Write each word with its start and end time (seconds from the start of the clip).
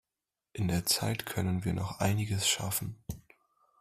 In 0.53 0.67
der 0.67 0.83
Zeit 0.87 1.27
können 1.27 1.63
wir 1.63 1.73
noch 1.73 1.99
einiges 1.99 2.47
schaffen. 2.49 2.97